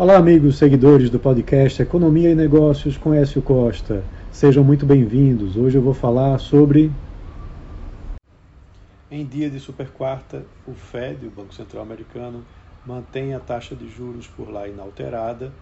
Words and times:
Olá, 0.00 0.16
amigos 0.16 0.56
seguidores 0.56 1.10
do 1.10 1.18
podcast 1.18 1.82
Economia 1.82 2.30
e 2.30 2.34
Negócios 2.34 2.96
com 2.96 3.12
Écio 3.12 3.42
Costa. 3.42 4.02
Sejam 4.32 4.64
muito 4.64 4.86
bem-vindos. 4.86 5.58
Hoje 5.58 5.76
eu 5.76 5.82
vou 5.82 5.92
falar 5.92 6.38
sobre. 6.38 6.90
Em 9.10 9.26
dia 9.26 9.50
de 9.50 9.60
super 9.60 9.90
quarta, 9.90 10.46
o 10.66 10.72
Fed, 10.72 11.26
o 11.26 11.30
Banco 11.30 11.52
Central 11.52 11.82
Americano, 11.82 12.42
mantém 12.86 13.34
a 13.34 13.40
taxa 13.40 13.76
de 13.76 13.90
juros 13.90 14.26
por 14.26 14.48
lá 14.48 14.66
inalterada 14.66 15.52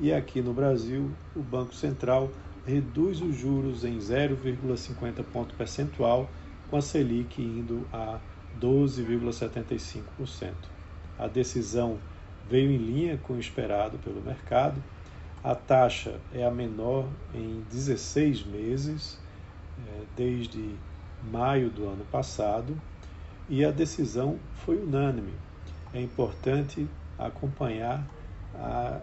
e 0.00 0.10
aqui 0.10 0.40
no 0.40 0.54
Brasil, 0.54 1.10
o 1.36 1.40
Banco 1.40 1.74
Central 1.74 2.30
reduz 2.66 3.20
os 3.20 3.36
juros 3.36 3.84
em 3.84 3.98
0,50 3.98 5.22
ponto 5.22 5.54
percentual, 5.54 6.30
com 6.70 6.78
a 6.78 6.80
Selic 6.80 7.42
indo 7.42 7.86
a 7.92 8.18
12,75%. 8.58 10.52
A 11.18 11.28
decisão 11.28 11.98
veio 12.48 12.70
em 12.70 12.76
linha 12.76 13.18
com 13.18 13.34
o 13.34 13.38
esperado 13.38 13.98
pelo 13.98 14.20
mercado. 14.20 14.82
A 15.42 15.54
taxa 15.54 16.20
é 16.32 16.44
a 16.44 16.50
menor 16.50 17.08
em 17.34 17.64
16 17.70 18.44
meses, 18.44 19.18
é, 19.86 20.02
desde 20.16 20.74
maio 21.30 21.70
do 21.70 21.84
ano 21.86 22.04
passado, 22.10 22.76
e 23.48 23.64
a 23.64 23.70
decisão 23.70 24.38
foi 24.64 24.76
unânime. 24.76 25.32
É 25.92 26.00
importante 26.00 26.88
acompanhar 27.18 28.06
a, 28.54 29.00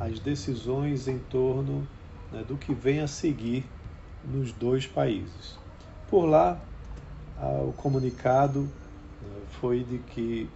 as 0.00 0.18
decisões 0.20 1.08
em 1.08 1.18
torno 1.18 1.86
né, 2.32 2.44
do 2.46 2.56
que 2.56 2.74
vem 2.74 3.00
a 3.00 3.08
seguir 3.08 3.64
nos 4.24 4.52
dois 4.52 4.86
países. 4.86 5.58
Por 6.08 6.26
lá, 6.26 6.60
o 7.40 7.72
comunicado 7.72 8.62
né, 8.62 9.40
foi 9.60 9.84
de 9.84 9.98
que 9.98 10.48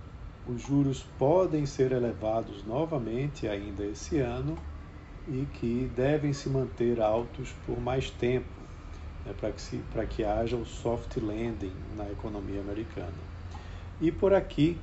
os 0.46 0.62
juros 0.62 1.05
podem 1.19 1.66
ser 1.66 1.92
elevados 1.92 2.64
novamente 2.64 3.46
ainda 3.46 3.84
esse 3.84 4.19
ano 4.19 4.59
e 5.28 5.46
que 5.55 5.91
devem 5.95 6.32
se 6.32 6.49
manter 6.49 7.01
altos 7.01 7.54
por 7.65 7.80
mais 7.80 8.10
tempo, 8.10 8.49
né, 9.24 9.32
para 9.38 9.52
que, 9.52 10.07
que 10.16 10.24
haja 10.24 10.57
o 10.57 10.66
soft 10.66 11.16
landing 11.16 11.73
na 11.96 12.10
economia 12.10 12.60
americana. 12.60 13.12
E 14.01 14.10
por 14.10 14.34
aqui, 14.34 14.76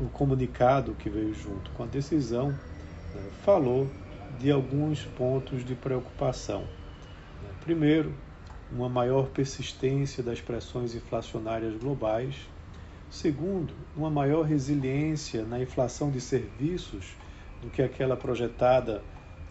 o 0.00 0.08
comunicado 0.08 0.94
que 0.94 1.08
veio 1.08 1.32
junto 1.32 1.70
com 1.72 1.84
a 1.84 1.86
decisão 1.86 2.48
né, 2.48 3.22
falou 3.44 3.86
de 4.40 4.50
alguns 4.50 5.04
pontos 5.04 5.64
de 5.64 5.76
preocupação. 5.76 6.62
Né. 7.42 7.50
Primeiro, 7.60 8.12
uma 8.72 8.88
maior 8.88 9.28
persistência 9.28 10.22
das 10.22 10.40
pressões 10.40 10.94
inflacionárias 10.94 11.76
globais 11.76 12.48
Segundo, 13.12 13.74
uma 13.94 14.08
maior 14.08 14.40
resiliência 14.40 15.44
na 15.44 15.60
inflação 15.60 16.10
de 16.10 16.18
serviços 16.18 17.14
do 17.60 17.68
que 17.68 17.82
aquela 17.82 18.16
projetada 18.16 19.02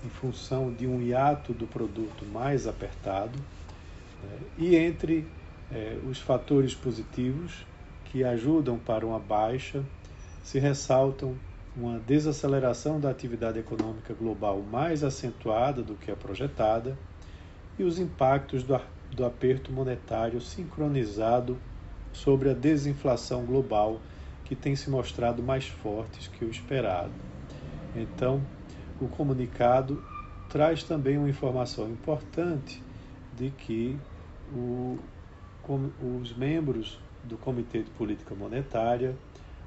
em 0.03 0.09
função 0.09 0.73
de 0.73 0.87
um 0.87 0.99
hiato 0.99 1.53
do 1.53 1.67
produto 1.67 2.25
mais 2.25 2.65
apertado. 2.65 3.37
Né? 4.23 4.39
E 4.57 4.75
entre 4.75 5.27
eh, 5.71 5.99
os 6.09 6.17
fatores 6.17 6.73
positivos 6.73 7.63
que 8.05 8.23
ajudam 8.23 8.79
para 8.79 9.05
uma 9.05 9.19
baixa, 9.19 9.83
se 10.43 10.57
ressaltam 10.57 11.35
uma 11.77 11.99
desaceleração 11.99 12.99
da 12.99 13.11
atividade 13.11 13.59
econômica 13.59 14.11
global 14.15 14.59
mais 14.59 15.03
acentuada 15.03 15.83
do 15.83 15.93
que 15.93 16.09
a 16.09 16.15
projetada 16.15 16.97
e 17.77 17.83
os 17.83 17.99
impactos 17.99 18.63
do, 18.63 18.81
do 19.11 19.23
aperto 19.23 19.71
monetário 19.71 20.41
sincronizado 20.41 21.59
sobre 22.13 22.49
a 22.49 22.53
desinflação 22.53 23.45
global 23.45 23.99
que 24.45 24.55
tem 24.55 24.75
se 24.75 24.89
mostrado 24.89 25.41
mais 25.41 25.67
fortes 25.67 26.27
que 26.27 26.43
o 26.43 26.49
esperado. 26.49 27.13
Então, 27.95 28.41
o 28.99 29.07
comunicado 29.07 30.03
traz 30.49 30.83
também 30.83 31.17
uma 31.17 31.29
informação 31.29 31.89
importante 31.89 32.81
de 33.37 33.49
que 33.49 33.97
o, 34.53 34.99
os 36.19 36.35
membros 36.35 36.99
do 37.23 37.37
Comitê 37.37 37.83
de 37.83 37.89
Política 37.91 38.35
Monetária 38.35 39.15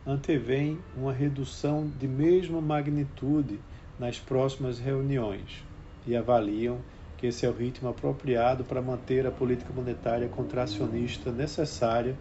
antevêm 0.07 0.79
uma 0.97 1.13
redução 1.13 1.91
de 1.99 2.07
mesma 2.07 2.61
magnitude 2.61 3.59
nas 3.99 4.19
próximas 4.19 4.79
reuniões 4.79 5.65
e 6.07 6.15
avaliam 6.15 6.79
que 7.17 7.27
esse 7.27 7.47
é 7.47 7.49
o 7.49 7.53
ritmo 7.53 7.89
apropriado 7.89 8.65
para 8.65 8.83
manter 8.83 9.27
a 9.27 9.31
política 9.31 9.73
monetária 9.73 10.29
contracionista 10.29 11.31
necessária 11.31 12.17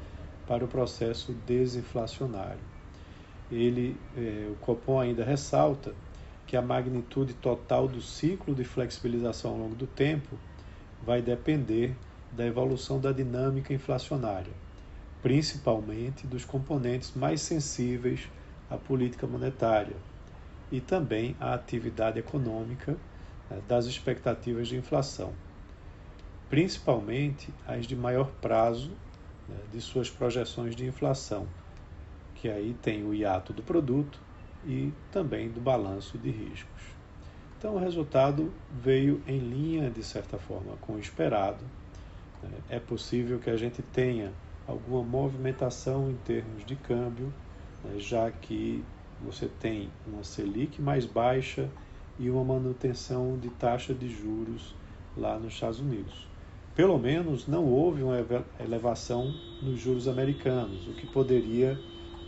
para 0.47 0.63
o 0.63 0.67
processo 0.67 1.33
desinflacionário. 1.47 2.59
Ele, 3.51 3.95
eh, 4.17 4.47
o 4.51 4.55
Copom 4.65 4.99
ainda 4.99 5.23
ressalta 5.23 5.93
que 6.47 6.57
a 6.57 6.61
magnitude 6.61 7.33
total 7.33 7.87
do 7.87 8.01
ciclo 8.01 8.53
de 8.53 8.63
flexibilização 8.63 9.51
ao 9.51 9.57
longo 9.57 9.75
do 9.75 9.87
tempo 9.87 10.37
vai 11.05 11.21
depender 11.21 11.95
da 12.31 12.45
evolução 12.45 12.99
da 12.99 13.11
dinâmica 13.11 13.73
inflacionária, 13.73 14.53
principalmente 15.21 16.25
dos 16.25 16.45
componentes 16.45 17.13
mais 17.15 17.41
sensíveis 17.41 18.27
à 18.69 18.77
política 18.77 19.27
monetária 19.27 19.95
e 20.71 20.81
também 20.81 21.35
à 21.39 21.53
atividade 21.53 22.19
econômica 22.19 22.97
das 23.67 23.85
expectativas 23.85 24.67
de 24.67 24.77
inflação, 24.77 25.31
principalmente 26.49 27.53
as 27.67 27.85
de 27.85 27.95
maior 27.95 28.27
prazo 28.41 28.91
né, 29.47 29.55
de 29.71 29.81
suas 29.81 30.09
projeções 30.09 30.75
de 30.75 30.85
inflação, 30.85 31.47
que 32.35 32.49
aí 32.49 32.73
tem 32.81 33.03
o 33.03 33.13
hiato 33.13 33.53
do 33.53 33.63
produto 33.63 34.19
e 34.65 34.91
também 35.11 35.49
do 35.49 35.59
balanço 35.59 36.17
de 36.17 36.29
riscos. 36.29 36.93
Então, 37.57 37.75
o 37.75 37.79
resultado 37.79 38.51
veio 38.83 39.21
em 39.25 39.39
linha, 39.39 39.89
de 39.89 40.03
certa 40.03 40.37
forma, 40.37 40.75
com 40.81 40.93
o 40.93 40.99
esperado. 40.99 41.63
Né. 42.41 42.49
É 42.69 42.79
possível 42.79 43.39
que 43.39 43.49
a 43.49 43.55
gente 43.55 43.81
tenha 43.81 44.33
alguma 44.67 45.01
movimentação 45.01 46.09
em 46.09 46.15
termos 46.17 46.65
de 46.65 46.75
câmbio, 46.75 47.31
né, 47.83 47.99
já 47.99 48.29
que 48.29 48.83
você 49.21 49.47
tem 49.47 49.89
uma 50.05 50.23
Selic 50.23 50.81
mais 50.81 51.05
baixa 51.05 51.69
e 52.19 52.29
uma 52.29 52.44
manutenção 52.44 53.38
de 53.38 53.50
taxa 53.50 53.94
de 53.94 54.09
juros 54.09 54.75
lá 55.18 55.38
nos 55.40 55.53
Estados 55.53 55.79
Unidos 55.79 56.34
pelo 56.75 56.97
menos 56.97 57.47
não 57.47 57.66
houve 57.66 58.01
uma 58.01 58.18
elevação 58.59 59.34
nos 59.62 59.79
juros 59.79 60.07
americanos, 60.07 60.88
o 60.88 60.94
que 60.94 61.06
poderia 61.06 61.79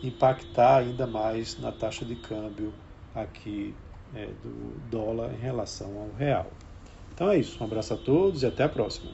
impactar 0.03 0.77
ainda 0.77 1.07
mais 1.07 1.59
na 1.59 1.71
taxa 1.71 2.05
de 2.05 2.15
câmbio 2.15 2.71
aqui 3.13 3.73
é, 4.13 4.27
do 4.43 4.79
dólar 4.89 5.33
em 5.33 5.37
relação 5.37 5.97
ao 5.97 6.09
real. 6.17 6.47
Então 7.13 7.29
é 7.29 7.37
isso, 7.37 7.61
um 7.61 7.65
abraço 7.65 7.93
a 7.93 7.97
todos 7.97 8.43
e 8.43 8.45
até 8.45 8.63
a 8.63 8.69
próxima. 8.69 9.11